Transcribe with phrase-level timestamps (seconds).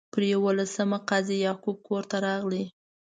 [0.13, 2.63] پر یوولسمه قاضي یعقوب کور ته راغی.